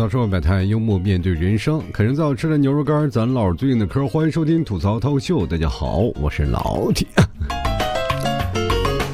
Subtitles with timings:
[0.00, 1.78] 槽社会百态，幽默面对人生。
[1.92, 4.08] 啃着最好吃的牛肉干，咱唠最硬的嗑。
[4.08, 7.06] 欢迎收听吐槽涛秀，大家好，我是老铁。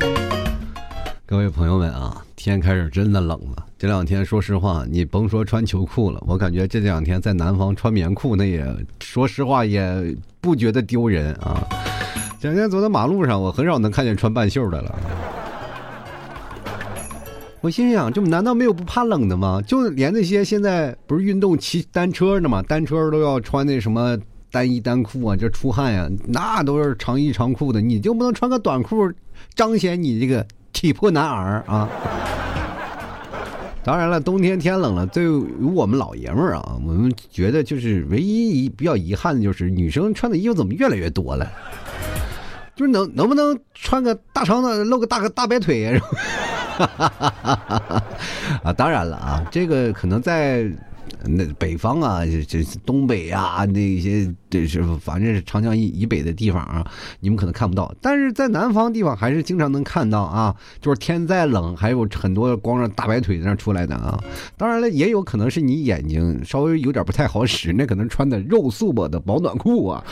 [1.27, 3.67] 各位朋友们啊，天开始真的冷了。
[3.77, 8.65] 这两天说实话，你甭说穿秋裤了，我感觉这两天在南方穿棉裤，那也
[9.01, 11.67] 说实话也不觉得丢人啊。
[12.39, 14.95] 这两天走在马路上，我很少能看见穿半袖的了。
[17.67, 19.61] 我心想，就难道没有不怕冷的吗？
[19.67, 22.63] 就连那些现在不是运动骑单车的吗？
[22.63, 24.17] 单车都要穿那什么
[24.53, 29.11] 单衣单裤啊，这出汗呀，那都是长衣长裤的，你就不能穿个短裤，
[29.57, 31.91] 彰显你这个体魄男儿啊？
[33.83, 35.29] 当然了，冬天天冷了，对于
[35.75, 41.51] 我们老爷们儿啊，我们觉得就是唯一一比较遗憾的就是女生穿的衣服怎么越来越多了？
[42.77, 46.01] 就是能能不能穿个大长的，露个大个大白腿？
[46.77, 48.03] 哈
[48.63, 50.71] 啊，当然了啊，这个可能在
[51.29, 56.87] 那北方啊，这东北呀，那些这是反正是长江以以北的地方啊，
[57.21, 60.55] 你们可能看不到，但是在南方地方还是经常能看到啊。
[60.81, 64.23] 就是天再冷，还有很多光着大白腿在那出来的啊。
[64.57, 70.05] 当然了，也有可能是你眼睛稍微有点不太好使，那可能穿的肉素吧的保暖裤啊。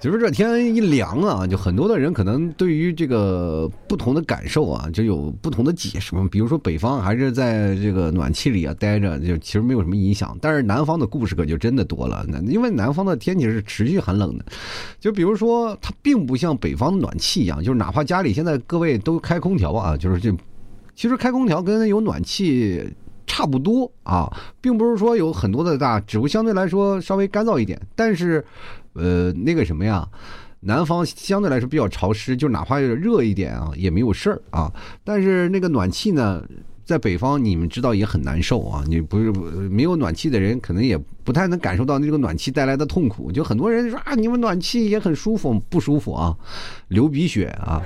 [0.00, 6.28] 就是这天一凉啊，就很多的人可能对于这个不同的感受啊，就有不同的解释嘛。
[6.30, 10.38] 比如说北方还是在这个暖气里啊待着，就其实没有什么影响。
[10.40, 14.44] 但是南方的故事可就真的多了，因为南方的天气是持续寒冷的。
[15.00, 20.32] 就比如说，它并不像北方的暖气一样，就是哪怕家里现在各位都开空调啊，就是这
[20.94, 22.88] 其实开空调跟有暖气
[23.26, 28.44] 差不多啊，并不是说有很多的大，只不过相对来说稍微干燥一点，但是。
[28.94, 30.06] 呃，那个什么呀，
[30.60, 34.72] 南方相对来说比较潮湿，就哪怕有点热一点啊，也没有事儿啊。
[35.04, 36.42] 但是那个暖气呢，
[36.84, 38.82] 在北方你们知道也很难受啊。
[38.88, 39.30] 你不是
[39.68, 43.30] 没有暖气的人，可能也不太能感受到那个暖气带来的痛苦。
[43.30, 46.36] 就很多人说啊，你们暖气也很舒服，不舒服啊，
[46.88, 47.82] 流鼻血啊。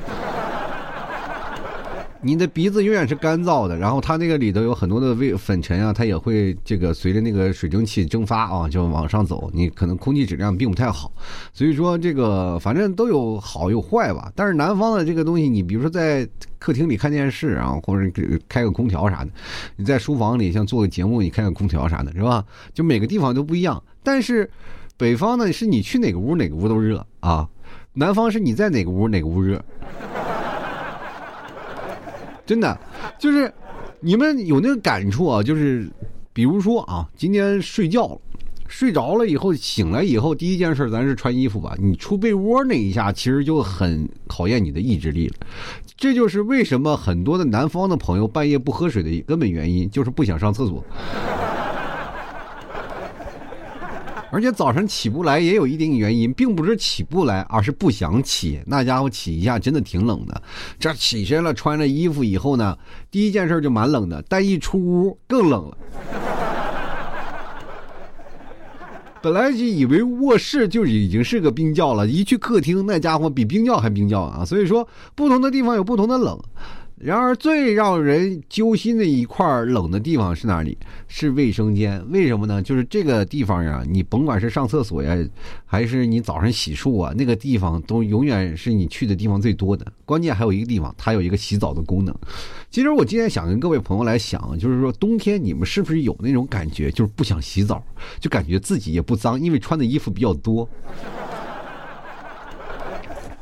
[2.25, 9.51] 你的鼻子永远是干燥的，然后它那个里头有很多的微粉尘啊，它也会这个随着那个水蒸气蒸发啊，就往上走。
[9.53, 11.13] 你可能空气质量并不太好，
[11.53, 14.31] 所以说这个反正都有好有坏吧。
[14.37, 16.25] 但是南方的这个东西，你比如说在
[16.61, 18.09] 客厅里看电视啊，或者
[18.49, 19.31] 开个空调啥的；
[19.75, 22.45] 你在书房里像做个节目，你开个空调啥的，是吧？
[22.73, 23.83] 就每个地方都不一样。
[24.05, 24.49] 但是
[24.97, 27.49] 北方呢，是你去哪个屋哪个屋都热啊；
[27.95, 29.61] 南方是你在哪个屋哪个屋热。
[32.45, 32.79] 真的，
[33.19, 33.53] 就是
[34.01, 35.89] 你们有那个感触啊，就是
[36.33, 38.21] 比如说啊，今天睡觉，
[38.69, 41.77] 睡着了以后醒来以后，第一件事咱是穿衣服吧。
[41.79, 45.35] 你出被窝那一下，其实就很考验你的意志力了。
[45.97, 50.85] 这就是为什么很多的南方的朋友半夜不喝水的根本原因，就是不想上厕所。
[54.33, 58.59] 而且早上起不来也有一定原因，并不是起不来，而是不想起。
[58.67, 60.43] 那家伙起一下真的挺冷的。
[60.79, 62.77] 这起身了，穿着衣服以后呢，
[63.11, 65.77] 第一件事就蛮冷的，但一出屋更冷了。
[69.21, 74.45] 本来就以为卧室就已经是个冰窖了，一去客厅，那家伙比冰窖还冰窖啊！
[74.45, 76.37] 所以说，不同的地方有不同的冷。
[77.05, 80.79] 然而，最让人揪心的一块冷的地方是哪里？
[81.09, 82.01] 是卫生间。
[82.13, 82.63] 为什么呢？
[82.63, 85.19] 就是这个地方呀，你甭管是上厕所呀，
[85.67, 89.85] 还是你早上洗漱啊，那个地方都永远是你去的地方最多的。
[90.05, 92.15] 关键还有一个地方，它有一个洗澡的功能。
[92.71, 97.83] 其实我今天想跟各位朋友来想，就是说冬天你们是不是有那种感觉，就是不想洗澡，
[98.21, 100.69] 就感觉自己也不脏，因为穿的衣服比较多。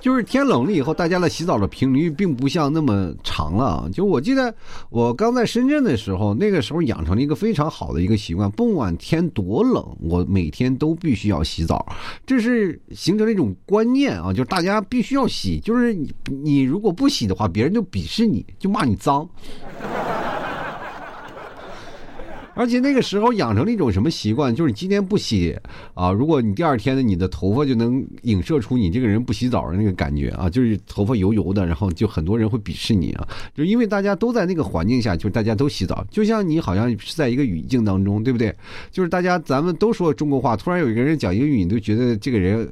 [0.00, 3.88] 就是天冷了以后，大家的洗澡的频率并不像那么长了。
[3.92, 4.52] 就我记得
[4.88, 11.86] 我刚在深圳的时候，那个时候养成了一个非常好的一个习惯，不管天多冷，我每天都必须要洗澡。
[12.24, 15.60] 这是形成了一种观念啊，就是大家必须要洗。
[15.60, 19.28] 就是你你如果不洗的话，别人就鄙视你，就骂你脏。
[22.54, 25.56] 而且那个时候养成了一种什么习惯，就是今天不洗
[25.94, 38.54] 啊，如果你第二天呢，你的头发就能影射出你这个人不洗澡的那个感觉啊，就是头发油油的，然后就很多人会鄙视你啊，就因为大家都在那个环境下，就大家都洗澡，就像你好像是在一个语境当中，对不对？
[38.90, 42.68] 就是大家咱们都说中国话，突然有一个人讲英语，你都觉得这个人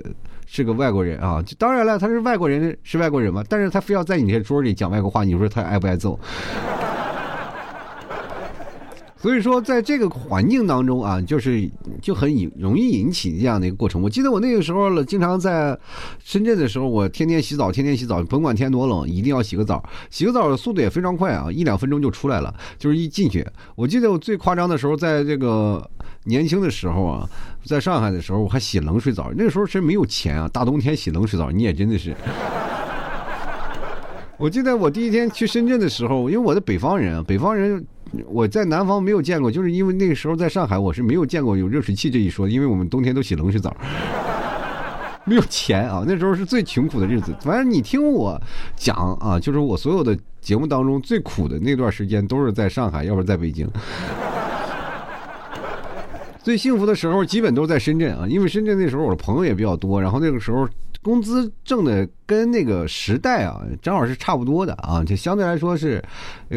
[0.46, 1.42] 是个外国人啊。
[1.56, 6.18] 当然了，他是外国人是外国人嘛，但是他非要在你这桌里讲外国话，你说他挨不挨揍？
[9.20, 11.68] 所以说，在这个环境当中啊，就是
[12.00, 14.00] 就很容易引起这样的一个过程。
[14.00, 15.76] 我记得我那个时候了，经常在
[16.22, 19.82] 深圳的时候，我天天洗澡，天天洗澡，甭管天多冷，一定要洗个澡。
[20.08, 22.54] 洗个澡的速度也非常快啊，一两分钟就出来了。
[22.78, 23.44] 就是一进去，
[23.74, 25.84] 我记得我最夸张的时候，在这个
[26.26, 27.28] 年轻的时候啊，
[27.64, 29.32] 在上海的时候，我还洗冷水澡。
[29.36, 32.14] 那个时候真没有钱啊，大冬天洗冷水澡，你也真的是。
[34.38, 37.84] 我记得我第一天去深圳的时候，因为我的北方人，北方人。
[38.26, 43.76] 我在南方没有见过，就是因为那个时候在上海，我是没有见过有热水器这一说，因为我们冬天都洗冷水澡，
[45.26, 47.36] 没有钱啊，那时候是最穷苦的日子。
[47.42, 48.40] 反正你听我
[48.76, 53.68] 讲啊，就是我所有的节目当中最苦的那段时间都是在上海，要不是在北京。
[56.42, 60.66] 最幸福的时候基本都是在深圳啊，因为深圳那时候我的朋友也比较多，然后那个时候。
[61.08, 66.04] 工资挣的跟那个时代啊，正好是差不多的啊，就相对来说是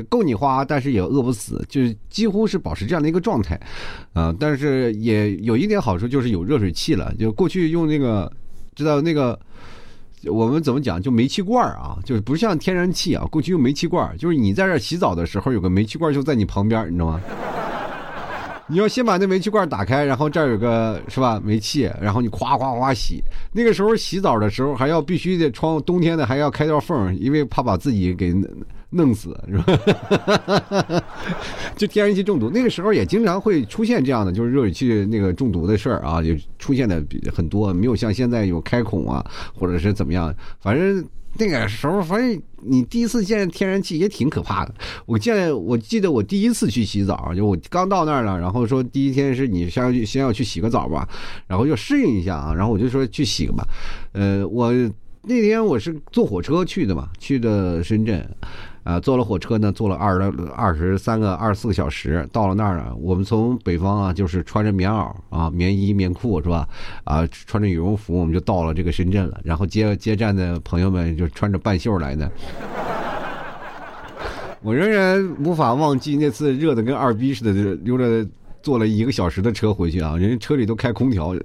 [0.10, 3.58] 够你花，但是也饿不死，就是几乎是保持这样的一个状态
[4.12, 4.36] 啊。
[4.38, 7.16] 但是也有一点好处，就是有热水器了。
[7.18, 8.30] 就过去用那个，
[8.76, 9.40] 知道那个
[10.26, 11.02] 我们怎么讲？
[11.02, 13.24] 就煤气罐啊，就是不像天然气啊。
[13.32, 17.22] 过去用煤气罐，就是你在这洗澡的时候，有个煤气罐就在你旁边，你知道吗？
[18.68, 23.22] 你要先把那煤气罐打开，然后这儿有个是吧煤气，然后你夸夸夸洗。
[23.52, 28.34] 那个时候洗澡的时候还要必须得窗，冬天的还要开条缝，因为怕把自己给
[28.90, 31.04] 弄死，是吧？
[31.76, 41.06] 就天然气中毒，那个时候也经常会出现这样的，就是热水器那个中毒的事儿啊，就出现的比很多，没有像现在有开孔啊，或者是怎么样，反正。
[41.38, 44.74] 那个时候，反正你第一次见天然气也挺可怕的。
[45.06, 51.08] 我见，我记得我第一次去洗澡，就我刚到那儿了，然后说第一天是你先要去先要去洗个澡吧，
[51.48, 53.66] 然后要适应一下啊，然后我就说去洗个吧。
[54.12, 54.72] 呃，我
[55.24, 58.28] 那天我是坐火车去的嘛，去的深圳。
[58.84, 62.94] 啊，坐了火车呢，坐了二十二十三个二十四个小时，到了那儿呢。
[63.00, 66.68] 我们从北方啊，就是穿着棉袄啊、棉衣、棉裤是吧？
[67.04, 69.40] 啊，穿着羽绒服，我们就到了这个深圳了。
[69.44, 72.32] 然后接接站的朋友们就穿着半袖来的。
[74.64, 77.52] 我仍然无法忘记那次热的跟二逼似的，
[77.84, 78.28] 溜着
[78.62, 80.16] 坐了一个小时的车回去啊。
[80.18, 81.36] 人家车里都开空调，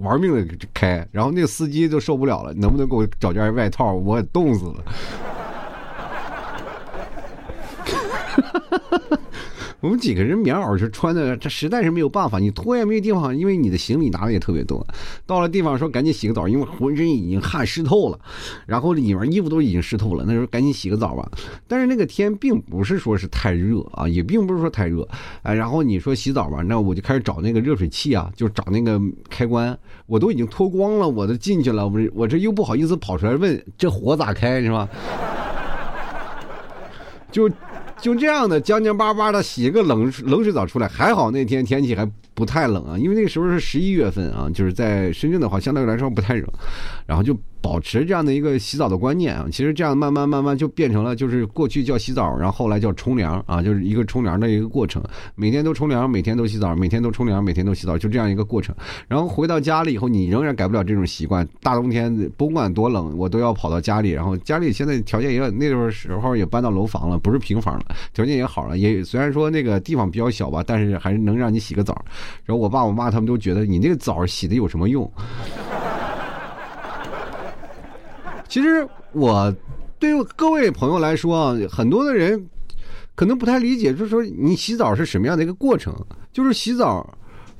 [0.00, 1.06] 玩命的开。
[1.10, 3.92] 然后那个司机都受不了了，能不能给我找件外套？
[3.94, 4.84] 我冻死了。
[9.80, 14.86] 我们几个人棉袄是穿的，这实在是没有办法，你脱也没有地方，因为你的行李拿的也特别多。
[15.26, 18.18] 到了地方说赶紧洗个澡，因为浑身已经汗湿透了，
[18.66, 20.24] 然后里面衣服都已经湿透了。
[20.26, 21.30] 那时候赶紧洗个澡吧。
[21.68, 25.06] 但是那个天并不是说是太热啊，也并不是说太热。
[25.42, 28.98] 哎，然后你说洗澡吧，那我就开始找那个热水器啊，就找那个
[29.28, 34.88] 开关，我都已经脱光了，我都进去了，我我这又不好意思跑出来问这火咋开是吧？
[37.30, 37.50] 就。
[38.04, 46.46] 就这样的将将巴巴的洗个冷冷水澡出来，还好那天天气还不太冷啊，因为那个时候是十一月份啊，就是在深圳的话，相对来说不太冷，
[47.06, 47.36] 然后就。
[47.64, 55.02] 保持这样的一个洗澡的观念啊，其实这样慢慢慢慢就变成了，就是过去叫洗澡，然后后来叫冲凉啊，就是一个冲凉的一个过程。
[55.34, 58.76] 每天都冲凉，每天都洗澡，每天都冲凉，每天都洗澡，就这样一个过程。
[59.08, 61.48] 然后回到家里以后，你仍然改不了这种习惯。
[61.62, 64.10] 大冬天甭管多冷，我都要跑到家里。
[64.10, 68.76] 然后家里现在条件也那时候时候也搬到楼房了，不是平房了，条件也好了。
[68.76, 72.04] 也虽然说那个地方比较小吧，但是还是能让你洗个澡。
[72.44, 75.10] 然后我爸我妈他们都觉得你那个澡洗的有什么用？
[78.46, 79.52] 其实我
[79.98, 82.48] 对于各位朋友来说啊，很多的人
[83.16, 85.92] 可能不太理解，就是说你洗澡是什么样的一个过程？
[86.32, 87.04] 就是洗澡，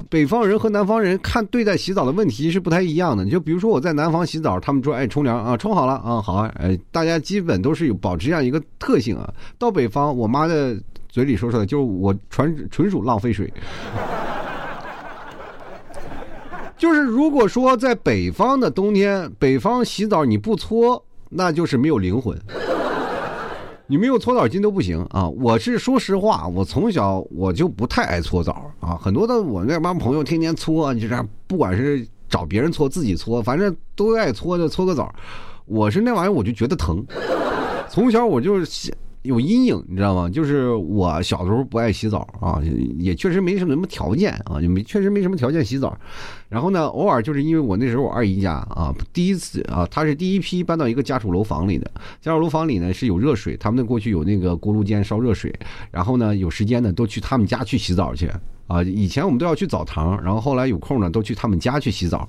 [0.09, 3.25] 北方人和南方人看对待洗澡的问题是不太一样的。
[3.27, 9.33] 就比如说我在南方洗澡，他们说哎冲凉啊，冲好了啊好啊，哎大家基本都是有保持这样一个特性啊。
[9.59, 10.77] 到北方，我妈的
[11.09, 13.53] 嘴里说出来就是我纯纯属浪费水。
[16.85, 22.39] 就是如果说在北方的冬天，北方洗澡你不搓，那就是没有灵魂。
[23.89, 25.27] 你没有搓澡巾都不行啊！
[25.27, 28.99] 我是说实话，我从小我就不太爱搓澡啊。
[29.01, 35.11] 很多的我那帮朋友天天搓，就这样，不管是找别人搓自己搓，反正都爱搓就搓个澡。
[35.65, 37.03] 我是那玩意儿，我就觉得疼。
[37.89, 38.93] 从小我就是。
[39.25, 40.29] 有阴影，你知道吗？
[40.29, 42.61] 就是我小时候不爱洗澡啊，
[42.99, 45.97] 也确实没什么什么条件啊，也没确实没什么条件洗澡。
[46.55, 55.53] 然后呢，偶尔就是因为我那时候我二姨家啊，第一次啊，她是第一批搬到一个家属楼房里的，家属楼房里呢是有热水，他们那过去有那个锅炉间烧热水，
[55.91, 58.31] 然后呢有时间呢都去他们家去洗澡去。
[58.67, 62.27] 啊，以前我们都要去澡堂，然后后来有空呢，都去他们家去洗澡，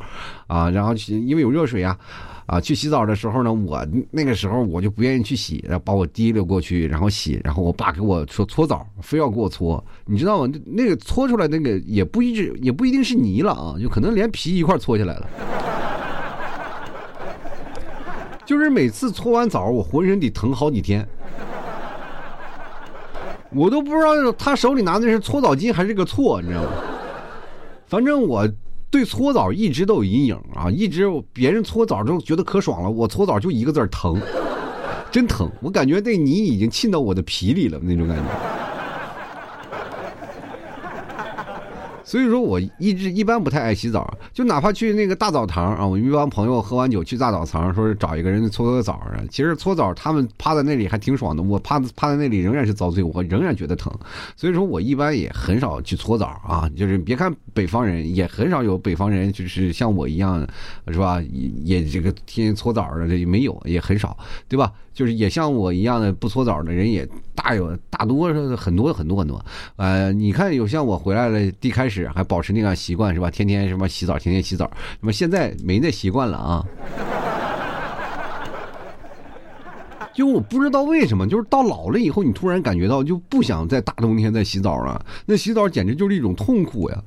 [0.47, 1.97] 啊，然后因为有热水啊，
[2.45, 10.53] 啊，去洗澡的时候呢，我那个时候我就不愿意去洗，然后把我提溜过去，然后洗，然后我爸给我说搓澡，非要给我搓，你知道吗？
[10.65, 15.27] 那个搓出来那个也不一直也不一定是泥了啊，就可能连皮一块搓下来了，
[18.45, 21.07] 就是每次搓完澡，我浑身得疼好几天。
[23.51, 26.69] 我都不知道他手里拿的是搓澡巾还是个错，你知道吗？
[27.87, 28.49] 反正我
[28.89, 34.19] 对搓澡一直都有阴影啊，一直别人搓澡都觉得可爽了，我搓澡就一个字疼，
[35.11, 38.23] 真疼，我感觉那泥已经沁到我的皮里了那种感觉。
[42.05, 49.19] 所以说，我一直一般不太爱洗澡，就哪怕去那个大澡堂啊，我一帮朋友喝完酒去大澡堂，说是找一个人搓搓澡啊。
[49.29, 53.91] 其实搓澡，他们趴在那里还挺爽的，我趴趴在那里仍然是遭罪，我仍然觉得疼。
[54.37, 56.69] 所以说我一般也很少去搓澡啊。
[56.77, 60.47] 就是别看北方人，也很少有北方人就是像我一样，
[60.89, 61.19] 是吧？
[61.31, 64.15] 也也这个天天搓澡的这也没有，也很少，
[64.47, 64.71] 对吧？
[64.95, 73.29] 就是也像我一样的不搓澡的人也大有大多数很多很多很多，呃，你看有像我回来了，一开始还保持那个习惯是吧？
[73.29, 74.71] 天天什么洗澡，天天洗澡，
[75.01, 76.65] 那么现在没那习惯了啊。
[80.13, 87.03] 就我不知道为什么，就是到老了以后，你突然感觉到就不想在大冬天再洗澡了，那洗澡简直就是一种痛苦呀。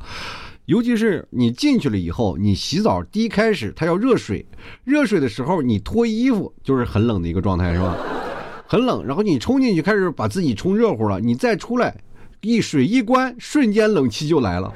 [0.68, 4.44] 尤其是你进去了以后，你洗澡第一开始它要热水，
[4.84, 7.96] 热水的时候你脱衣服就是很冷的一个状态，是吧？
[8.68, 11.96] 很冷，然后你冲进去开始把自己冲热乎了，你再出来，
[12.42, 14.70] 一水一关，瞬间冷气就来了。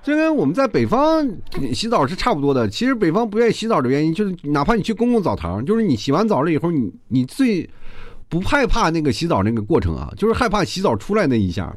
[0.00, 1.28] 这跟我们在北方
[1.72, 2.68] 洗澡是差不多的。
[2.68, 7.68] 其实北方不愿意洗澡的原因，就是哪怕你去公共澡堂，就是你洗完澡了以后，你你最
[8.28, 11.74] 不害怕那个洗澡那个过程啊，就是害怕洗澡出来那一下。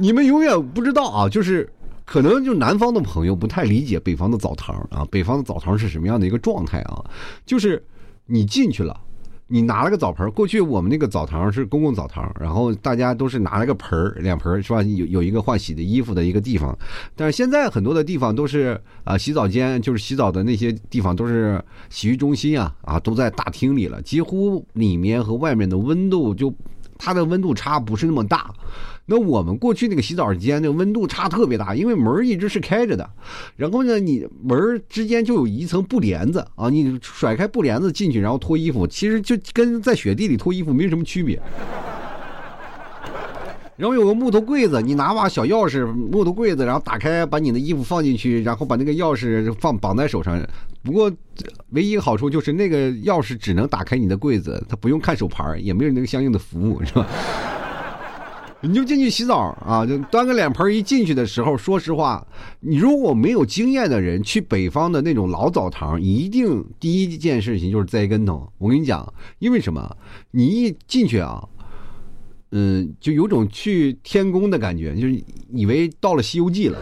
[0.00, 1.70] 你们永远不知道啊，就是
[2.06, 7.04] 可能就南方的朋友不太理解北方的澡堂啊，北方的澡堂是什么样的一个状态啊？
[7.44, 7.84] 就是
[8.26, 8.98] 你进去了，
[9.46, 10.30] 你拿了个澡盆。
[10.32, 14.82] 过去我们那个澡堂是公共澡堂，然后大家都是拿了个盆儿、两盆是吧？
[14.82, 16.76] 有有一个换洗的衣服的一个地方。
[17.14, 26.52] 但是现在很多的地方都是啊，洗澡间就是洗澡的那些地方都是洗浴中心啊啊，都在大厅里了，几乎里面和外面的温度就
[27.00, 28.54] 它的温度差不是那么大。
[29.06, 33.10] 那我们过去那个洗澡间，那个温度差特别大，因为门一直是开着的，
[33.56, 41.42] 然后呢，你门之间就有一层布帘子啊，你甩开布帘子进去，然后脱衣服，其实就跟在雪地里脱衣服没什么区别。
[43.76, 50.40] 然后有个木头柜子，你拿把小钥匙，木头柜子，然后打开，把你的衣服放进去，然后把那个钥匙放绑在手上。
[50.82, 51.12] 不过，
[51.70, 57.06] 唯一好处就是那个钥匙只能打开你的柜子，它不用看手牌，也没有那个相应的服务，是吧？
[58.62, 62.26] 你就进去洗澡啊，就端个脸盆一进去的时候，说实话，
[62.60, 68.50] 你如果没有经验的人去北方的那种老澡堂，一定第一件事情就是栽跟头。
[68.58, 69.96] 我跟你讲，因为什么？
[70.30, 71.42] 你一进去啊，
[72.52, 76.78] 嗯，就有种去天宫的感觉，就是以为到了《西游记》了，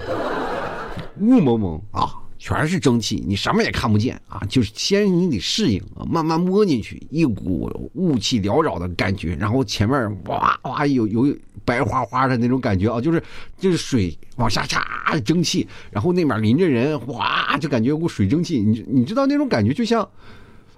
[1.20, 2.12] 雾蒙蒙啊。
[2.38, 4.40] 全是蒸汽，你什么也看不见啊！
[4.48, 13.20] 就是先你得适应啊，慢慢摸进去，一股雾气缭绕的感觉，然后前面哇哇有有白花花的那种感觉啊，就是
[13.58, 20.08] 就是水往下嚓蒸汽，然后那边淋着人，哇就感觉有股水蒸气，你你知道那种感觉就像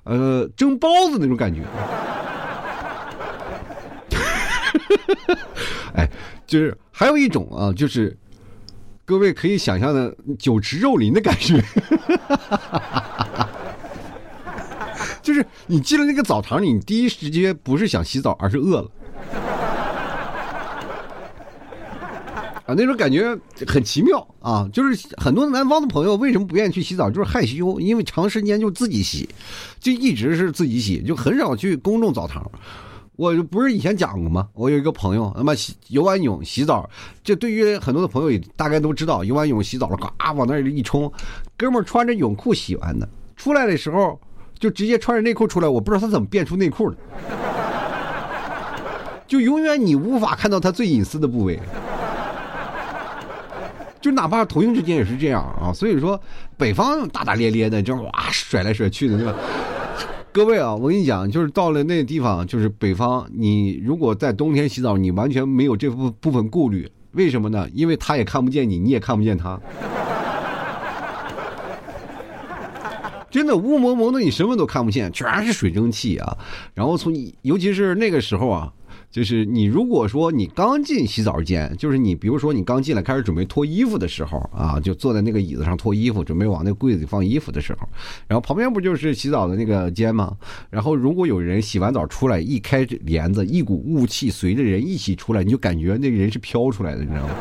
[0.05, 1.63] 呃蒸包子那种感觉，
[5.95, 6.09] 哎，
[6.47, 8.17] 就是还有一种啊，就是。
[9.11, 11.61] 各位可以想象的酒池肉林的感觉，
[15.21, 18.89] 就是你进了那个澡堂里，你第一时间不是想洗澡，而是饿了，
[22.67, 23.37] 啊，那种感觉
[23.67, 24.71] 很奇妙啊！
[24.73, 29.29] 就是很多南方的朋友为什么不愿意去洗澡，就是害羞，因为长时间就自己洗，
[29.81, 32.49] 就一直是自己洗，就很少去公众澡堂。
[33.21, 34.49] 我不是以前讲过吗？
[34.55, 35.53] 我有一个朋友，他妈
[35.89, 36.89] 游完泳洗澡，
[37.23, 41.13] 这对于很多的朋友也大概都知道，游完泳洗澡了，嘎往那里一冲，
[41.59, 44.19] 哥们儿穿着泳裤洗完的，出来的时候
[44.59, 46.97] 就直接穿着内裤出来，我不知道他怎么变出内裤的，
[49.27, 51.61] 就永远你无法看到他最隐私的部位，
[54.01, 55.71] 就哪怕同性之间也是这样啊。
[55.75, 56.19] 所以说，
[56.57, 59.35] 北方大大咧咧的，就哇甩来甩去的，对吧？
[60.33, 66.89] 各位啊，我跟你讲，就是到了那个地方，就是北方，你如果在冬天洗澡，你完全没有这部部分顾虑。
[67.13, 67.69] 为什么呢？
[67.75, 69.59] 因为他也看不见你，你也看不见他。
[73.29, 76.39] 真的雾蒙蒙的，你什么都看不见，全是水蒸气啊！
[76.75, 78.73] 然后从尤其是那个时候啊。
[79.11, 87.89] 就是你如果说你刚进洗澡间，就是你比如说你刚进来开始准备脱衣服的时候啊，就坐在那个椅子上脱衣服，准备往那柜子里放衣服的时候，
[88.29, 90.37] 然后旁边不就是洗澡的那个间吗？
[90.71, 97.35] 然后如果有人洗完澡出来一开帘子，一股雾气随着人一起出来，你就感觉那个人是飘出来的，你知道吗？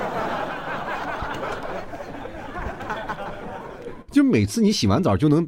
[4.10, 5.48] 就每次你洗完澡就能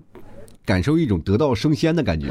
[0.64, 2.28] 感受一种得道升仙的感觉。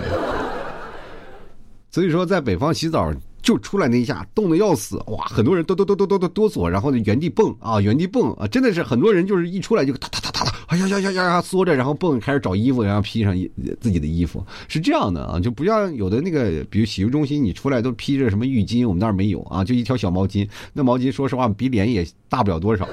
[1.90, 3.12] 所以说，在北方洗澡。
[3.50, 5.25] 就出来那一下，冻得要死，哇！
[5.25, 13.37] 很多人哆哆哆哆哆哆哆嗦，然后呢原地蹦啊，原地蹦啊，真的是很多人就是一出来就哒哒哒哒哒，哎呀呀呀呀呀，缩着然后蹦，开始找衣服，然后披上
[13.80, 22.88] 自己的衣服，是这样的啊，就不像有的那个，比如洗浴中心，你出来都披着什么浴巾，我们那儿没有啊，就一条小毛巾，那毛巾说实话比脸也大不了多少，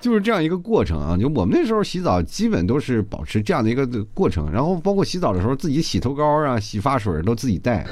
[0.00, 1.16] 就是这样一个过程啊。
[1.18, 3.84] 就我们那时候洗澡基本都是保持这样的一个
[4.14, 7.84] 过程，然后包括洗澡的时候自己洗头膏啊、洗发水都自己带。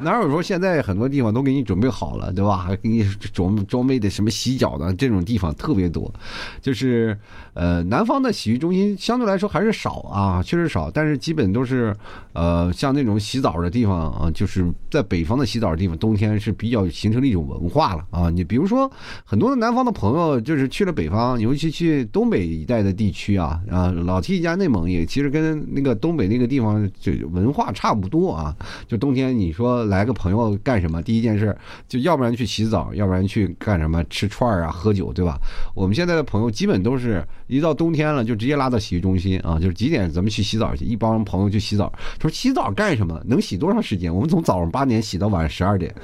[0.00, 2.56] 哪有说现在很多地方都给你准备好了，对吧？
[2.56, 6.12] 还给你装装备的什么洗脚的这种地方特别多，
[6.60, 7.16] 就是
[7.54, 10.90] 呃，南方的洗浴中心相对来说还是少啊，确实少。
[10.90, 11.94] 但是基本都是
[12.32, 18.28] 呃，像那种洗澡的地方啊，就是在北方的洗澡的地方，冬天是比较形成了一种文化了啊。
[18.28, 18.90] 你比如说
[19.24, 28.54] 很多的南方的朋友，就是去了北方，尤其去东北一带的地区啊，啊，老提加内蒙也其实跟那个东北那个地方就文化差不多啊。
[28.88, 31.02] 就冬天你说来个朋友干什么？
[31.02, 31.56] 第一件事
[31.88, 34.02] 就要不然去洗澡，要不然去干什么？
[34.10, 35.38] 吃串儿啊，喝酒，对吧？
[35.74, 40.84] 我们现在的朋友基本都是一到冬天了，就直接拉到洗浴中心啊，就是几点咱们去洗澡去？
[40.84, 41.92] 一帮朋友去洗澡。
[42.18, 43.20] 他说洗澡干什么？
[43.26, 44.14] 能洗多长时间？
[44.14, 45.94] 我们从早上八点洗到晚上十二点，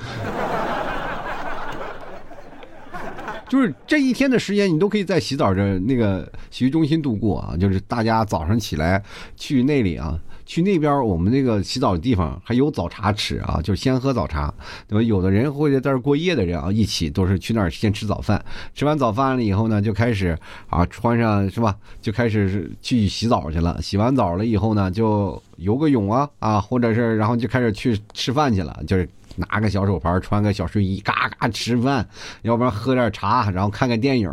[3.48, 7.56] 就是这一天的时间，你都可以在洗澡的那个洗浴中心度过啊。
[7.56, 9.02] 就是大家早上起来
[9.36, 10.18] 去那里啊。
[10.50, 14.52] 去那边，我们那个洗澡的地方还有早茶吃啊，就是先喝早茶。
[14.88, 18.44] 那么有的人会在这儿过夜的人啊，一起都是去那儿先吃早饭。
[18.74, 20.36] 吃完早饭了以后呢，就开始
[20.68, 23.80] 啊穿上是吧，就开始去洗澡去了。
[23.80, 32.04] 洗完澡了以后呢，就游个泳啊啊，或者是然后就开始去吃饭去了，就是拿个小手盘，穿个小睡衣，嘎嘎吃饭，
[32.42, 34.28] 要不然喝点茶，然后看个电影，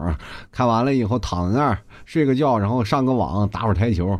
[0.52, 4.20] 看完了以后躺在那儿睡个觉，然后上个网，打会儿台球。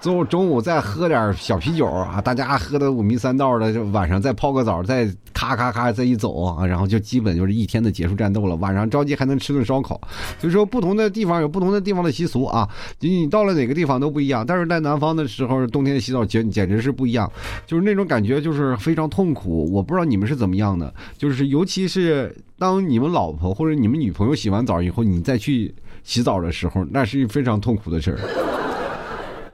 [0.00, 8.56] 中中午再喝点小啤酒啊，大家喝的五迷三道的，就晚上再泡个澡，再咔咔咔再一走啊，然后就基本就是一天的结束战斗了。
[8.56, 10.00] 晚上着急还能吃顿烧烤，
[10.38, 12.66] 所以说不同的地方有不同的地方的习俗啊，
[13.00, 14.44] 你到了哪个地方都不一样。
[14.46, 17.30] 但是在南方的时候，冬天洗澡简简直是不一样，
[17.66, 19.70] 就是那种感觉就是非常痛苦。
[19.70, 28.59] 我不知道你们是怎么样的，就是尤其是当你们老婆或者你们女朋友洗完澡以后，你再去洗澡的时候，那是非常痛苦的事儿。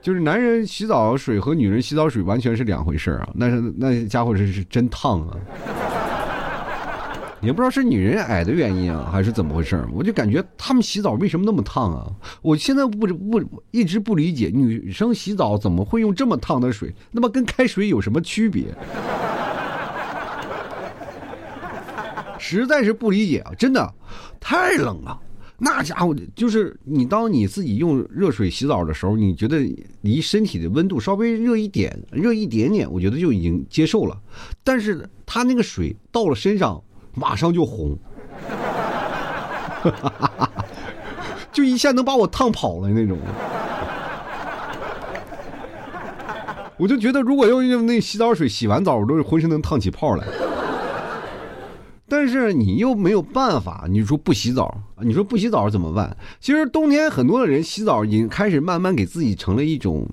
[0.02, 3.28] 就是男人洗澡水和女人洗澡水完全是两回事啊！
[3.35, 5.37] 那是那家伙是是真烫啊！
[7.42, 12.06] 也不知道是女人矮的原因啊，还是怎么回事我就感觉他们洗澡为什么那么烫啊？
[12.40, 16.94] 我现在不不一直不理解女生洗澡怎么会用这么烫的水？
[17.11, 18.64] 那么跟开水有什么区别？
[22.38, 23.50] 实在是不理解啊！
[23.59, 23.92] 真的
[24.38, 25.18] 太冷了。
[25.59, 29.59] 那家伙就是你，当你自己用热水洗澡的时候，你觉得
[30.03, 34.14] 离身体的温度稍微热一点，热一点点，我觉得就已经接受了。
[34.62, 36.83] 但是他那个水到了身上，
[37.14, 37.97] 马上就红，
[41.51, 43.19] 就一下能把我烫跑了那种。
[46.77, 50.27] 我就觉得，如果要用那洗澡水洗完澡，我都是浑身能烫起泡来。
[52.09, 56.16] 但是你又没有办法，你说不洗澡，你说不洗澡怎么办？
[56.40, 60.07] 其实冬天很多的人洗澡已经开始慢慢给自己成了一种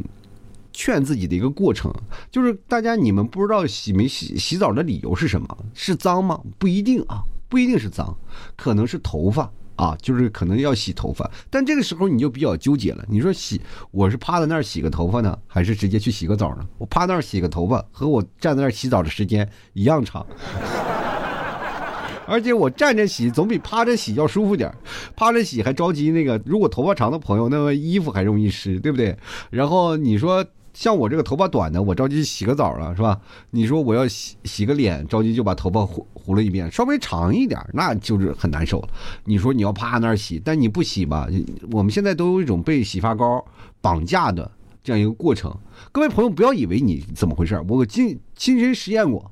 [0.71, 1.93] 劝自己的一个过程，
[2.31, 5.57] 就是大家你们不知道洗没洗洗澡的理由是什么？
[5.75, 6.41] 是脏吗？
[6.57, 8.17] 不一定啊，不一定是脏，
[8.55, 11.29] 可能是头发啊，就是可能要洗头发。
[11.51, 16.67] 但这个时候你就比较纠结了，你说洗我是趴在那儿洗个头发呢，还是直接去洗个澡呢？
[16.79, 20.25] 我趴那儿洗个头发和我站在那儿洗澡的时间一样长。
[22.25, 24.73] 而且我站着洗总比趴着洗要舒服点
[25.15, 29.15] 趴着洗还着急那个，如果头发长的朋友，那么衣服还容易湿，对不对？
[29.49, 33.19] 然后你说像我这个头发短的，我着急洗个澡了，是吧？
[33.51, 38.87] 你说我要洗洗个脸，着急就把头发糊糊了一遍，稍微长一点，那就是很难受了。
[39.25, 41.27] 你说你要趴那儿洗，但你不洗吧？
[41.71, 43.45] 我们现在都有一种被洗发膏
[43.81, 44.49] 绑架的
[44.83, 45.55] 这样一个过程。
[45.91, 49.31] 各位朋友，不要以为你怎么回事我亲亲身实验过，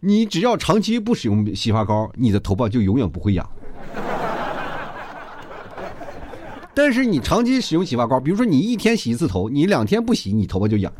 [0.00, 3.48] 你只要长期不使用洗发膏，你的头发就永远不会痒。
[6.72, 10.92] 但是你长期使用洗发膏，比如说你一天洗一次头，你两天不洗，你头发就痒。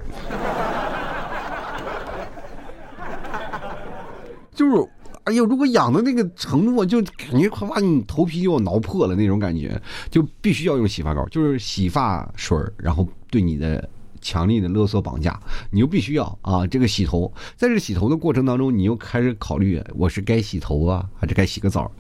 [4.53, 4.89] 就是，
[5.23, 9.81] 哎呦，如果痒的那个程度，就感觉快把你头皮就要挠破了那种感觉，
[10.11, 13.89] 就必须要用洗发膏，就是洗发水然后对你的。
[14.21, 16.67] 强力的勒索绑架，你又必须要啊！
[16.67, 21.91] 这个洗头，在这洗头的过程当中，你又开始考虑，我是该洗头啊，还是该洗个澡？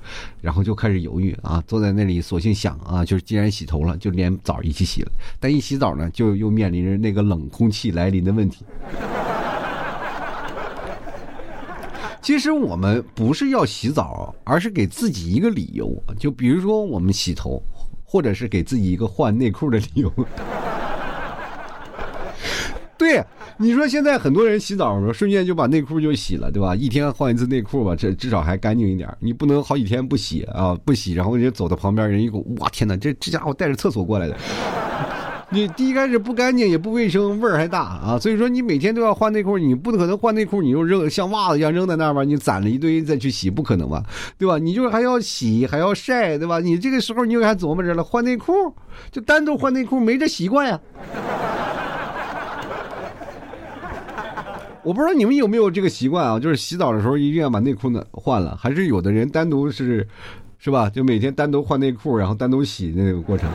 [0.40, 5.12] 然后就开始犹豫啊，坐在那里，索性想啊，就是既然洗头了，就连澡一起洗了。
[5.40, 8.64] 但一洗澡呢，就又面临着那个冷空气来临的问题。
[12.20, 17.62] 其实我们不是要洗澡，而是给自己一个理由，就比如说我们洗头，
[18.04, 20.12] 或者是给自己一个换内裤的理由。
[22.98, 23.24] 对，
[23.58, 26.74] 你说现在很多人洗澡的时候，瞬间就把内裤就洗了，对吧？
[26.74, 29.08] 一天换一次内裤吧，这至少还干净一点。
[29.20, 34.36] 你不能好几天不洗啊，不洗，然后人家走到旁边，人一股，哇，天哪，这这家伙带着厕所过来的，
[35.50, 38.18] 你第一开始不干净，也不卫生，味儿还大啊。
[38.18, 42.24] 所以说你每天都要换内裤，你不可能换内裤，你又扔像袜子一样扔在那儿吧？
[42.24, 44.02] 你攒了一堆再去洗，不可能吧？
[44.36, 44.58] 对吧？
[44.58, 46.58] 你就还要洗，还要晒，对吧？
[46.58, 48.52] 你这个时候你又还琢磨着了，换内裤
[49.12, 50.80] 就单独换内裤，没这习惯呀。
[54.84, 60.06] 我不知道你们有没有这个习惯啊，就是洗澡的时候一定要把内裤呢换了，还是有的人单独是，
[60.58, 60.88] 是吧？
[60.88, 63.50] 就每天单独换内裤，然后单独洗那个过程。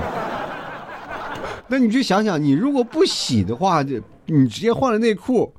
[1.67, 5.51] 那你去想想，你如果不洗的话，就你直接换了内裤，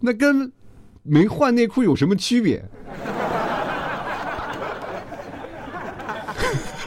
[0.00, 0.52] 那跟
[1.02, 2.62] 没换内裤有什么区别？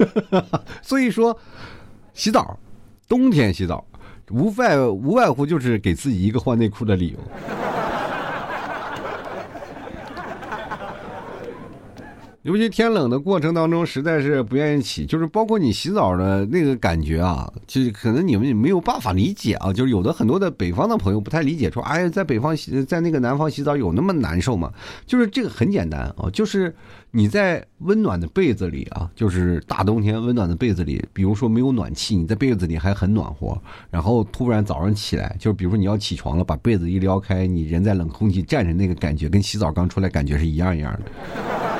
[0.81, 1.35] 所以说，
[2.13, 2.59] 洗澡，
[3.07, 3.83] 冬天洗澡，
[4.29, 7.17] 无外无外乎就是给自己一个换内裤的理由。
[12.43, 24.73] 尤其天冷的过程当中，实在是不愿意起，就是包括你洗澡的那个感觉啊，就是可能你们也没有办法理解啊，就是有的很多的北方的朋友不太理解，说哎，在北方洗，在那个南方洗澡有那么难受吗？
[25.05, 26.75] 就是这个很简单啊，就是
[27.11, 33.55] 你在温暖的被子里啊，就是大冬天温暖的被子里，比如说没有暖气，你在被子里还很暖和，
[33.91, 41.70] 然后突然早上起来，就是比如说你要起床了，把被子一撩开，你人在冷空气站着那个感觉，跟洗澡刚出来感觉是一样一样的。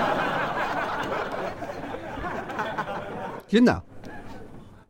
[3.52, 3.84] 真的，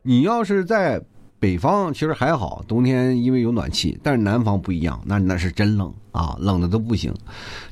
[0.02, 1.02] 你要是在
[1.40, 3.98] 北方，其实还好，冬天因为有暖气。
[4.04, 7.12] 但是南方不一样，那那是真冷啊，冷的都不行。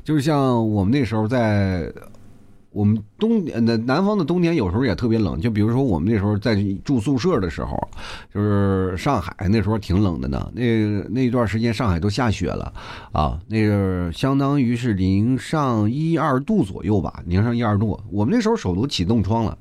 [0.03, 1.89] 就是像我们那时候在
[2.71, 5.39] 我们冬那南方的冬天，有时候也特别冷。
[5.39, 7.77] 就比如说我们那时候在住宿舍的时候，
[8.33, 10.51] 就是上海那时候挺冷的呢。
[10.53, 12.73] 那那段时间上海都下雪了
[13.13, 17.97] 啊，那个相当于是零上一二度左右吧，零上一二度。
[18.11, 19.57] 我们那时候手都起冻疮了。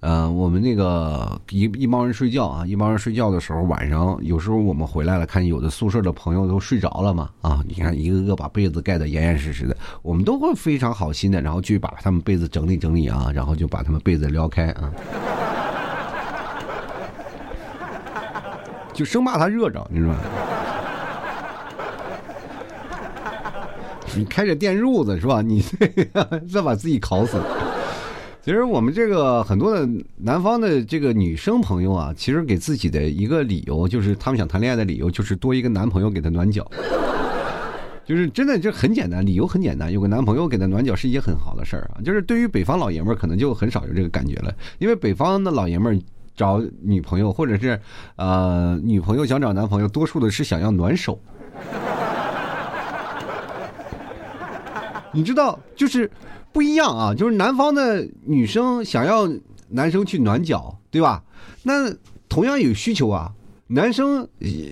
[0.00, 14.92] 呃，我们那个一一帮人睡觉啊，一帮人睡觉的时候，晚上有时候我们回来了，看有的宿舍的朋友都睡着了嘛，啊，你看一个个把被子盖得严严实实的，我们都会非常好心的，然后去把他们被子整理整理啊，然后就把他们被子撩开啊，
[18.92, 20.18] 就生怕他热着，你知道吗？
[24.14, 25.42] 你开着电褥子是吧？
[25.42, 25.64] 你
[26.52, 27.40] 再把自己烤死。
[28.46, 36.64] 其实我们这个很多的南方的这个女生朋友啊，其实给自己的一个理由，就是他们想谈恋爱的理由，就是多一个男朋友给她暖脚。
[38.06, 41.98] 就是真的就很简单，理由很简单，有个男朋友给她暖脚是一件很好的事儿啊。
[42.04, 46.00] 就是对于北方老爷们儿，可能就很少有这个感觉了，因为北方的老爷们儿
[46.36, 47.76] 找女朋友，或者是
[48.14, 51.20] 呃女朋友想找男朋友，多数的是想要暖手。
[55.10, 56.08] 你知道，就是。
[56.56, 59.28] 不一样啊，就是南方的女生想要
[59.68, 61.22] 男生去暖脚，对吧？
[61.64, 61.92] 那
[62.30, 63.30] 同样有需求啊。
[63.66, 64.26] 男生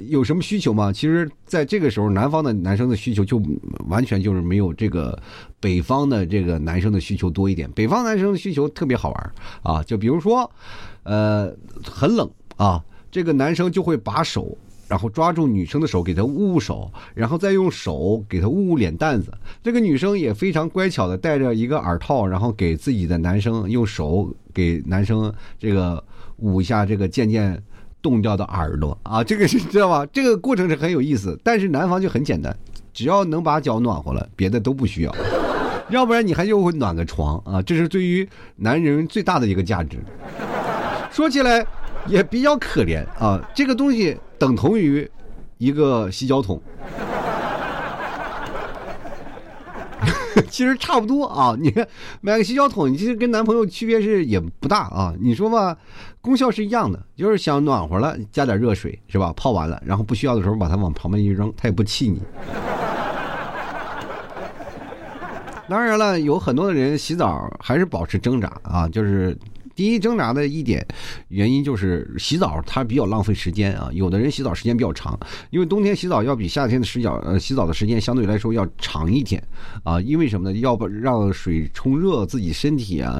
[0.08, 0.90] 有什么需求吗？
[0.90, 3.38] 其实，在这个时候，南方的男生的需求就
[3.86, 5.22] 完全就是没有这个
[5.60, 7.70] 北方的这个男生的需求多一点。
[7.72, 10.50] 北方男生的需求特别好玩啊，就比如说，
[11.02, 14.56] 呃，很冷啊，这个男生就会把手。
[14.88, 19.32] 然后抓住女生的手，给她捂捂手，然后再用手给她捂捂脸蛋子。
[19.62, 26.02] 这个女生也非常乖巧的戴着一个耳套，然后给自己的男生用手给男生这个
[26.36, 27.60] 捂一下这个渐渐
[28.02, 30.06] 冻掉的耳朵啊，这个是知道吧？
[30.12, 31.38] 这个过程是很有意思。
[31.42, 32.54] 但是男方就很简单，
[32.92, 35.14] 只要能把脚暖和了，别的都不需要。
[35.90, 39.98] 要不然你还又会暖个床啊，这是对于男人最大的一个价值。
[41.10, 41.66] 说起来。
[42.06, 45.08] 也比较可怜啊，这个东西等同于
[45.58, 46.60] 一个洗脚桶。
[50.50, 51.72] 其实差不多啊，你
[52.20, 55.14] 买个洗脚桶，其实跟男朋友区别是也不大啊。
[55.20, 55.76] 你说吧，
[56.20, 59.32] 功效是一样的，就是想暖和了，加点热水是吧？
[59.36, 62.20] 泡完了，然后不需要的时候把它往旁边一扔，它也不气你。
[65.68, 69.36] 当然了，有很多的人洗澡还是保持挣扎啊，就是。
[69.74, 70.86] 第一挣扎的一点
[71.28, 75.18] 原因就是洗澡它比较浪费时间啊，有的人洗澡时间比较长，
[75.50, 79.42] 因为冬天洗澡要比夏天的洗脚呃洗澡的时间相对来说要长一点
[79.82, 80.58] 啊，因为什么呢？
[80.58, 83.18] 要不让水冲热自己身体啊，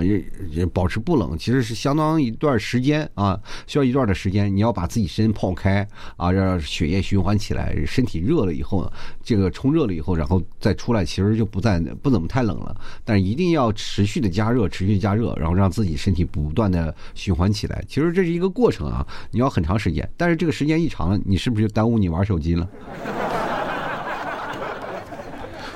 [0.50, 5.86] 也保持不冷，其实是相当一段时间啊，需要一段的时间，你要把自己身泡开
[6.16, 8.90] 啊，让血液循环起来，身体热了以后，
[9.22, 16.43] 这个冲热了以后，然后再出来，其实就不再不怎么太冷了，但是一定要持续的加热，持续加热，然后让自己身体不。
[16.44, 22.68] 不断的循环起来，其实这是一个过程啊，你要很长时间，但是这个时间一长了，你是不是就耽误你玩手机了？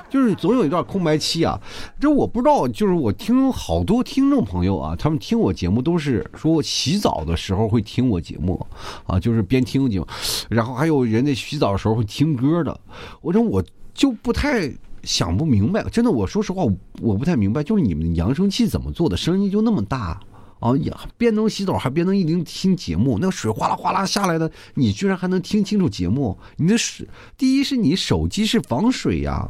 [0.08, 1.60] 就是总有一段空白期啊，
[2.00, 8.66] 这我不知道，就是我听好多听众朋友啊，他们听我节目都是说洗澡的时候会听我节目
[9.06, 10.06] 啊，就是边听节目，
[10.48, 12.80] 然后还有人在洗澡的时候会听歌的，
[13.20, 14.72] 我说我就不太。
[15.04, 16.64] 想不明白，真的，我说实话，
[17.00, 20.20] 我不太明白，就是你们扬声器怎么做的，声音就那么大？
[20.60, 26.36] 哦呀，边能洗澡还边能一听听节目，那个水哗啦哗啦下来的，你居然还能听清楚节目？
[26.56, 29.48] 你的是第一是你手机是防水呀，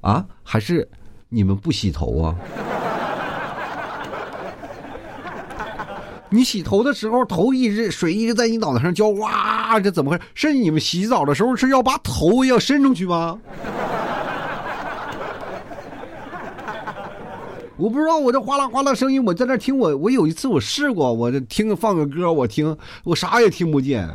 [0.00, 0.88] 啊，还是
[1.28, 2.34] 你们不洗头啊？
[6.32, 10.22] 你洗头的时候头一直水一直在你脑袋上浇，哇，这怎么回事？
[10.34, 13.38] 是你们洗澡的时候是要把头要伸出去吗？
[17.80, 24.06] 我不知道我这哗啦哗啦声音，我在那听我，我有一次我试过，我这听放个歌，我听我啥也听不见，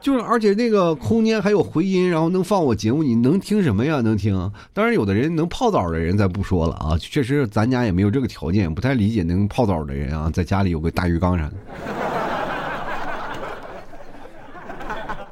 [0.00, 4.00] 就是而且那个空间还有回音，然后能放我节目，你能听什么呀？
[4.00, 4.50] 能听？
[4.72, 11.52] 当然有的人能泡澡的人咱不说了啊，确实咱家也没有这个条件，不太理解能泡澡的人啊，在家里有个大浴缸啥的。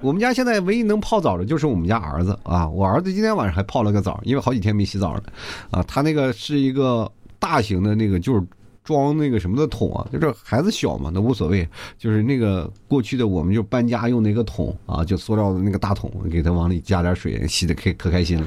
[0.05, 2.69] 我们家现在唯一能泡澡的就是我们家儿子啊！
[2.69, 5.23] 我儿子今天晚上还泡了个澡，因为好几天没洗澡了，
[5.71, 8.47] 啊，他那个是一个大型的那个，就是
[8.85, 18.47] 装那个什么的桶啊，就是孩子小嘛，那无所谓，就是那个过去的我们就搬家用那个桶啊，就塑料的那个大桶，给他往里加点水，洗的可可开心了。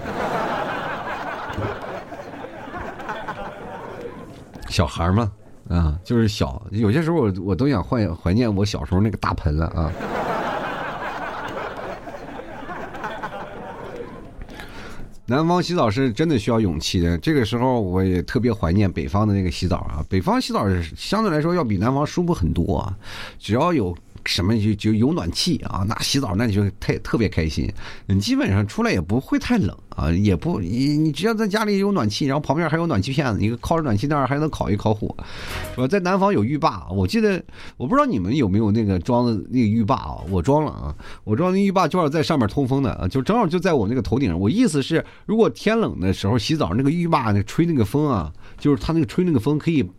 [4.70, 5.32] 小孩嘛，
[5.70, 9.92] 啊，就是小，有些时候我我都想怀怀念我小时候那个大盆了啊。
[15.28, 20.04] 南方洗澡是真的需要勇气的，这个时候我也特别怀念北方的那个洗澡啊。
[20.10, 22.98] 北方洗澡相对来说要比南方舒服很多啊，
[23.38, 23.96] 只要有。
[24.28, 25.86] 什么就就有暖气啊？
[25.88, 27.72] 那洗澡那就太特别开心，
[28.06, 35.16] 你基本上出来也不会太冷啊，也不你你只要在家里有暖气，然后旁边还有暖气片子，你靠着暖气那儿还能烤一烤火，
[35.74, 35.88] 是吧？
[35.88, 37.42] 在南方有浴霸，我记得
[37.78, 40.18] 我不知道你们有没有那个装的那个浴霸啊？
[40.30, 44.40] 我装了啊，我装那浴霸正好在上面通风的啊，就正好就在我那个头顶上。
[44.40, 49.90] 我意思是，如果天冷的时候洗澡，那个浴霸那吹那个风啊，就是它那个吹那个风可以。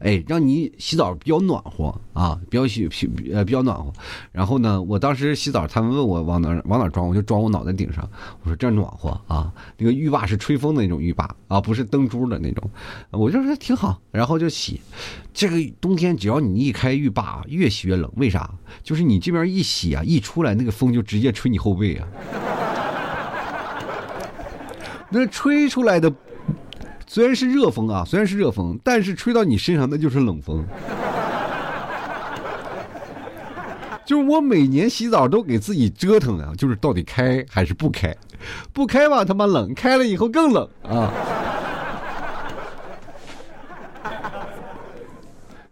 [0.00, 2.88] 哎，让你洗澡比较暖和啊，比较洗
[3.32, 3.92] 呃比较暖和。
[4.32, 8.08] 然后呢，我当时洗澡，他们问我往哪往哪装，我就装我脑袋顶上。
[8.42, 12.70] 我说这暖和啊，那个浴霸是吹风的那种浴霸啊，不是灯珠的那种。
[13.10, 14.80] 我就说挺好，然后就洗。
[15.32, 18.10] 这个冬天只要你一开浴霸，越洗越冷。
[18.16, 18.50] 为啥？
[18.82, 22.06] 就是你这边一洗啊，一出来那个风就直接吹你后背啊，
[25.10, 26.12] 那吹出来的。
[27.06, 30.64] 虽然是热风啊，虽然是热风，但是吹到你身上那就是冷风。
[34.04, 38.14] 就是我每年洗澡都给自己折腾啊，就是到底开还是不开？
[38.72, 41.10] 不开吧，他妈冷；开了以后更冷啊！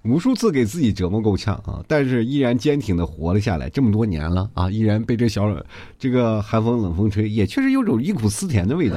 [0.02, 3.68] 无数次给自己折磨够呛啊，但是依然坚挺的活了下来。
[3.68, 5.62] 这么多年了啊，依然被这小冷
[5.98, 8.96] 这个寒风冷风吹，也确实有种忆苦思甜的味道。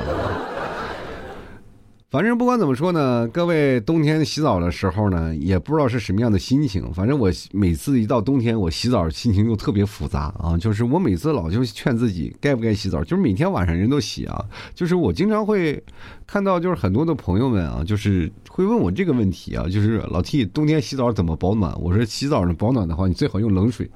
[2.12, 6.94] 反正不管怎么说呢，各位冬天洗澡的时候呢，也不知道是什么样的心情。
[6.94, 10.56] 反正我每次一到冬天，我洗澡心情又特别复杂啊。
[10.62, 14.46] 就是我每次老就劝自己该不该洗澡，就是每天晚上人都洗啊。
[14.74, 15.84] 就是我经常会
[16.26, 21.76] 看到，就是很多的朋友们啊，就是会问我这个问题啊，就是老 T 冬天洗澡怎么保暖？
[21.82, 23.90] 我说洗澡呢保暖的话，你最好用冷水。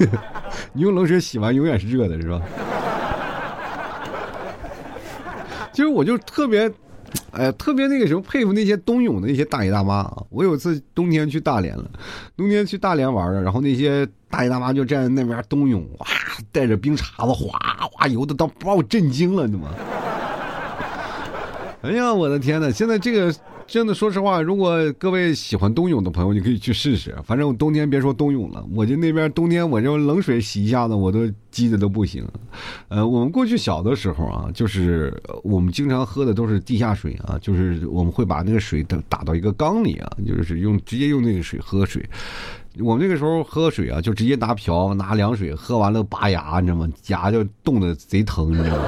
[0.72, 2.40] 你用冷水洗完永远是热的，是吧？
[5.80, 6.70] 其实我就特别
[7.32, 10.22] 哎，特别那个什么佩服那些冬泳的那些大爷大妈啊！
[10.28, 11.90] 我有一次冬天去大连了，
[12.36, 16.06] 冬天去大连玩了，然后那些大爷大妈就站在那边冬泳，哇，
[16.52, 17.58] 带着冰碴子哗
[17.90, 19.74] 哗游的，都把我震惊了，你知道吗？
[21.80, 22.70] 哎呀，我的天呐！
[22.70, 23.34] 现在这个。
[23.70, 27.16] 真的，说实话，如果各位喜欢冬泳的朋友，你可以去试试。
[27.24, 31.20] 反正冬天别说冬泳了，我就那边冬天我就冷水洗一下子，我都
[31.52, 32.26] 激的都不行。
[32.88, 42.04] 呃，我们过去小的时候啊，就是我们经常喝的都是地下水啊，就是我们会把那个水打打到一个缸里啊，就是用直接用那个水喝水。
[42.80, 46.88] 我们那个时候喝水啊，就直接拿瓢拿凉水喝完了拔牙，你知道吗？
[47.06, 48.82] 牙就冻得贼疼，你知道吗？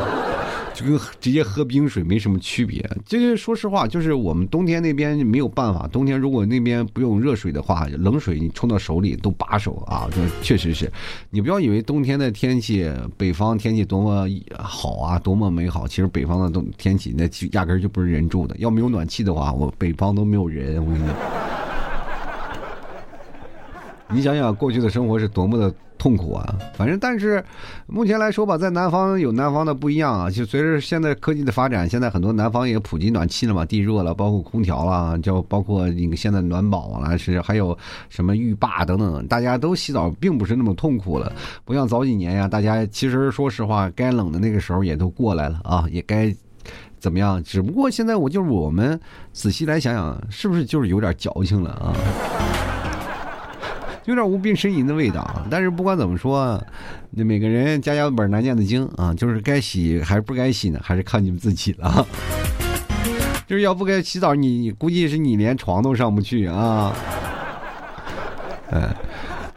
[0.82, 2.84] 跟直接喝冰水没什么区别。
[3.06, 5.88] 这个说实话，就是我们冬天那边没有办法。
[5.88, 10.08] 冬天如果那边不用热水的话，冷水你冲到手里都把手啊。
[10.12, 10.90] 这确实是，
[11.30, 14.26] 你不要以为冬天的天气，北方天气多么
[14.58, 15.86] 好啊，多么美好。
[15.86, 18.56] 其实北方的冬天气那压根就不是人住的。
[18.58, 20.84] 要没有暖气的话，我北方都没有人。
[20.84, 21.41] 我跟你讲。
[24.12, 26.58] 你想想过去的生活是多么的痛苦啊！
[26.74, 27.42] 反正但是，
[27.86, 30.28] 目前来说吧，在南方有南方的不一样啊。
[30.28, 37.76] 就随着现在科技的发展，现在很多南方也普及暖气了嘛，地热了，包括空调了，就包括那个现在暖宝了，是还有
[38.08, 41.32] 什么浴霸等等，大家都洗澡并不是那么痛苦了，
[41.64, 46.34] 不像早几年呀，大家其实说实话，该冷的那个时候也都过来了啊，也该
[46.98, 47.40] 怎么样？
[47.44, 48.98] 只不过现在我就是我们
[49.32, 51.94] 仔细来想想，是不是就是有点矫情了啊？
[54.04, 56.60] 有点无病呻吟的味道，但是不管怎么说，
[57.10, 62.06] 那每个人家家本难念的经啊，就是该洗还是不该洗呢，还是靠你们自己了。
[63.46, 66.92] 就是要不该洗澡，你估计是你连床都上不去啊。
[68.70, 68.96] 哎，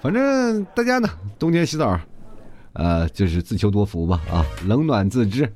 [0.01, 1.99] 反正大家呢，冬天洗澡，
[2.73, 5.49] 呃，就是自求多福吧啊，冷暖自知。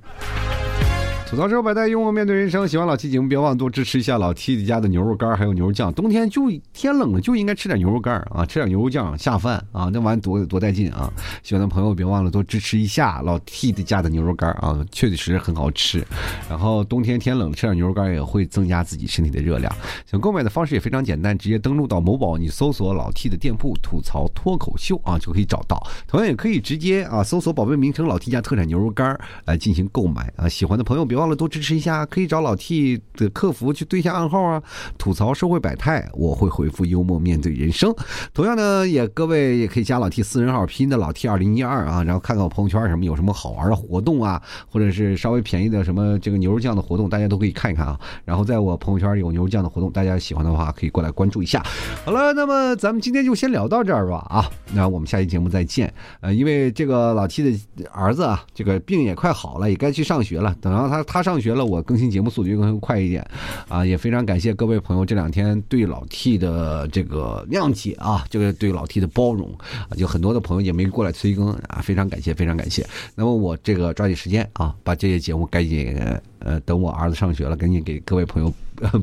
[1.30, 2.68] 吐槽之后百态，幽默面对人生。
[2.68, 5.94] 喜欢老 T 节目，别忘了多支持一下老 T 家的牛肉干还有牛肉酱。
[5.94, 11.13] 冬天就天冷了，就应该吃点牛肉干啊，吃点牛肉酱下饭啊，那玩意多多带劲啊！
[11.44, 16.04] 喜欢的朋友别忘了多支持一下老 T 的家的牛肉干啊，确确实很好吃。
[16.50, 19.72] 然后冬天天冷，吃点牛肉干也会增加自己身体的热量。
[20.08, 25.80] 想购买的方式也非常简单，直接登录到某宝，你搜索老 T 的店铺“吐槽脱口秀”啊，就可以找到。
[26.08, 29.15] 同样也可以直接啊搜索宝贝名称“老 T 家特产牛肉干”
[29.46, 30.50] 来进行购买啊。
[30.50, 31.18] 喜欢的朋友别。
[31.19, 34.63] 忘了多支持一下，可以找老 T 的客服去对一下暗号啊，
[34.97, 37.93] 吐槽社会百态，我会回复幽默面对人生。
[38.34, 47.99] 同样呢，也各位也可以加老 T 私人号拼的老 T 二零一二啊，然后看看我朋友圈什么有什么好玩的活动啊，或者是稍微便宜的什么这个牛肉酱的活动，大家都可以看一看啊。
[48.23, 51.62] 然后在我朋友圈有牛肉酱的活动，大家喜欢的话可以过来关注一下。
[52.05, 55.93] 好了，那么咱们今天就先聊到这儿吧啊，那我们下期节目再见。
[56.21, 57.60] 呃，因为这个老 T 的
[57.91, 61.03] 儿子啊，这个病也快好了，也该去上学了，等到他。
[61.12, 63.28] 他上学了，我更新节目速度就更快一点，
[63.67, 69.52] 啊，也非常感谢各位朋友这两天对老 T 的这个谅解啊，这个对老 T 的包容
[69.89, 72.88] 啊，就很多的朋友也没过来催更啊，非常感谢，非常感谢。
[73.15, 75.98] 那么我这个抓紧时间啊，把这些节目赶紧
[76.38, 78.54] 呃，等我儿子上学了，赶紧给各位朋友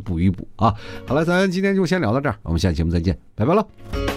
[0.05, 0.73] 补一补啊。
[1.09, 4.16] 好了，咱今天就先聊到这儿，我们下期节目再见，拜拜了。